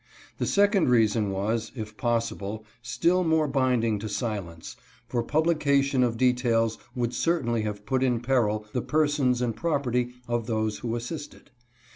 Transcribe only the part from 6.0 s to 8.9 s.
of details would cer tainly have put in peril the